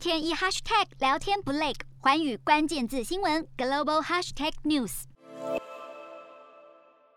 [0.00, 5.02] 天一 hashtag 聊天不累，环宇关键字新闻 global hashtag news。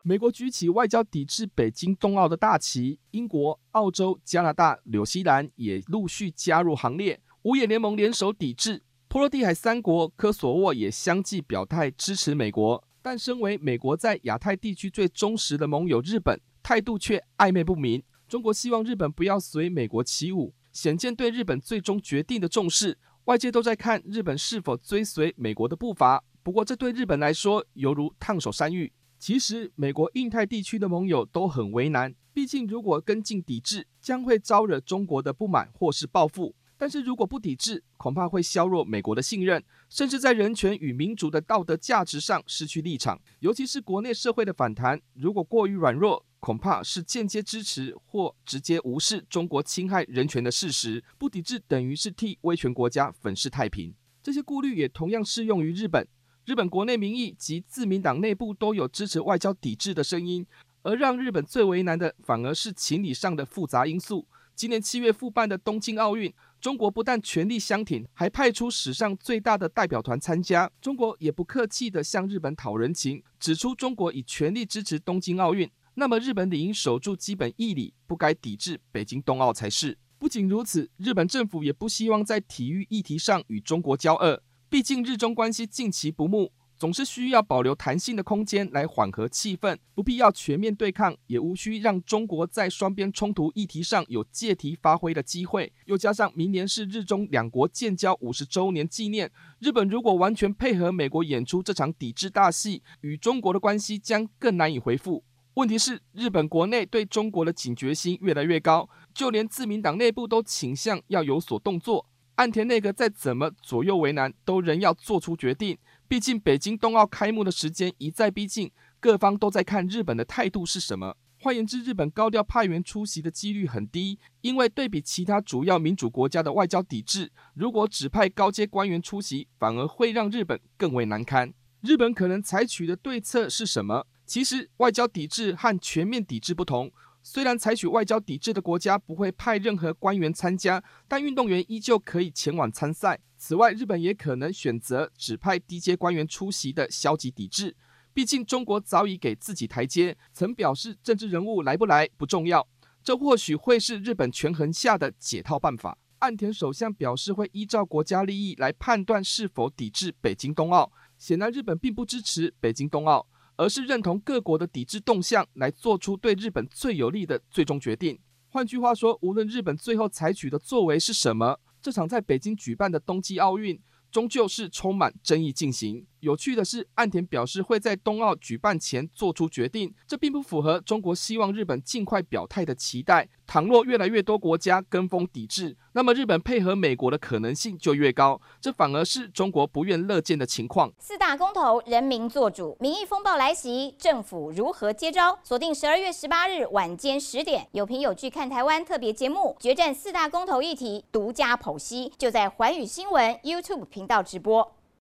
[0.01, 8.83] 美国举起外交抵制北京冬奥的大旗，英国、澳洲、加拿大、纽西兰也陆续加入行列，五眼联盟联手抵制。
[9.07, 18.03] 波罗的海三国科索沃也相继表态支持美国，但身为美国在亚太地区最忠实的盟友，日本态度却暧昧不明。
[18.27, 22.97] 中国希望日本不要随美国起舞，显见对日本最终决定的重视。
[23.25, 26.21] 外界都在看日本是否追随美国的步伐。
[26.43, 28.91] 不过，这对日本来说犹如烫手山芋。
[29.17, 36.53] 其实，美国印太地区的盟友都很为难，毕竟如果跟进抵制，将会招惹中国的不满或是报复。
[36.77, 43.21] 但是如果不抵制，恐怕会削弱美国的信任，甚至在人权与民主的道德价值上失去立场。
[43.39, 51.01] 尤其是国内社会的反弹，如果过于软弱，恐怕是间接支持或直接无视中国侵害人权的事实。
[51.17, 53.95] 不抵制等于是替威权国家粉饰太平。
[54.21, 56.05] 这些顾虑也同样适用于日本。
[56.43, 60.45] 日本国内民意及自民党内部都有支持外交抵制的声音，
[60.81, 64.27] 而让日本最为难的，反而是情理上的复杂因素。
[64.53, 70.69] 今年七月复办的东京奥运，中国不但全力相挺，还派出史上最大的代表团参加。
[70.81, 79.97] 中国也不客气地向日本讨人情，指出中国已全力支持东京奥运，那么日本理应守住基本义理，不该抵制北京冬奥才是。
[80.17, 86.51] 不仅如此，日本政府也不希望在体育议题上与中国交恶，毕竟日中关系近期不睦。
[86.75, 95.71] 总是需要保留弹性的空间来缓和气氛，不必要全面对抗，也无需让中国在双边冲突议题上有借题发挥的机会。
[95.85, 105.23] 又加上明年是日中两国建交五十周年纪念，日本如果完全配合美国演出这场抵制大戏，与中国的关系将更难以恢复。
[105.55, 112.07] 问题是，日本国内对中国的警觉心越来越高，就连自民党内部都倾向要有所动作。
[112.35, 115.77] 岸田内阁再怎么左右为难，都仍要做出决定。
[116.07, 121.17] 毕竟北京冬奥开幕的时间一再逼近，各方都在看日本的态度是什么。
[121.39, 131.53] 换言之，日本高调派员出席的几率很低，因为对比其他主要民主国家的外交抵制，如果只派高阶官员出席，反而会让日本更为难堪。
[131.81, 134.07] 日本可能采取的对策是什么？
[134.33, 136.91] 其实，外交抵制和全面抵制不同。
[137.21, 143.19] 虽然采取外交抵制的国家不会派任何官员参加，但运动员依旧可以前往参赛。
[143.37, 147.77] 此外，日本也可能选择只派低阶官员出席的消极抵制。
[148.11, 152.67] 毕竟，中国早已给自己台阶，曾表示政治人物来不来不重要。
[153.03, 155.95] 这或许会是日本权衡下的解套办法。
[156.17, 160.91] 岸田首相表示会依照国家利益来判断是否抵制北京冬奥。
[161.19, 163.27] 显然，日本并不支持北京冬奥。
[163.55, 168.19] 而是认同各国的抵制动向，来做出对日本最有利的最终决定。
[168.49, 173.79] 换句话说，无论日本最后采取的作为是什么，这场在北京举办的冬季奥运，
[174.11, 176.05] 终究是充满争议进行。
[176.23, 183.27] 有趣的是，岸田表示会在冬奥举办前做出决定，这并不符合中国希望日本尽快表态的期待。
[183.45, 190.89] 倘若越来越多国家跟风抵制，那么日本配合美国的可能性就越高，这反而是中国不愿乐见的情况。
[190.97, 195.37] 四大公投，人民做主，民意风暴来袭，政府如何接招？
[195.43, 204.73] 锁定十二月十八日晚间十点，有凭有据看台湾特别节目，决战四大公投议题，独家剖析，就在寰宇新闻 YouTube 频道直播。